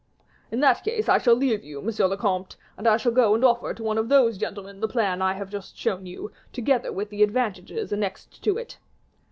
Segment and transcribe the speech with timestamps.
[0.49, 3.45] "In that case I shall leave you, monsieur le comte, and I shall go and
[3.45, 7.11] offer to one of those gentlemen the plan I have just shown you, together with
[7.11, 8.79] the advantages annexed to it."